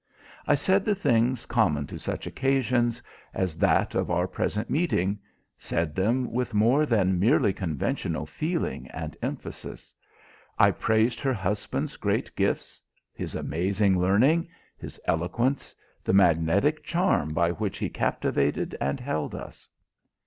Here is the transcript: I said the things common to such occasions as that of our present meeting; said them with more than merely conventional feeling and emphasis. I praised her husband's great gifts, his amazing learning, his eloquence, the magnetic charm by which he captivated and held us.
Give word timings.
I 0.47 0.55
said 0.55 0.83
the 0.83 0.95
things 0.95 1.45
common 1.45 1.85
to 1.85 1.99
such 1.99 2.25
occasions 2.25 3.03
as 3.35 3.55
that 3.57 3.93
of 3.93 4.09
our 4.09 4.27
present 4.27 4.67
meeting; 4.67 5.19
said 5.59 5.93
them 5.93 6.31
with 6.31 6.55
more 6.55 6.87
than 6.87 7.19
merely 7.19 7.53
conventional 7.53 8.25
feeling 8.25 8.87
and 8.89 9.15
emphasis. 9.21 9.93
I 10.57 10.71
praised 10.71 11.19
her 11.19 11.33
husband's 11.35 11.97
great 11.97 12.35
gifts, 12.35 12.81
his 13.13 13.35
amazing 13.35 13.99
learning, 13.99 14.49
his 14.75 14.99
eloquence, 15.05 15.75
the 16.03 16.13
magnetic 16.13 16.83
charm 16.83 17.31
by 17.35 17.51
which 17.51 17.77
he 17.77 17.87
captivated 17.87 18.75
and 18.81 18.99
held 18.99 19.35
us. 19.35 19.69